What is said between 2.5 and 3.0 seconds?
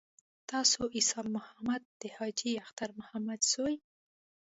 اختر